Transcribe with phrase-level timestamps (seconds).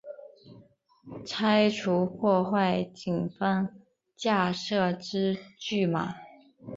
[1.27, 3.69] 拆除破坏警方
[4.15, 6.15] 架设之拒马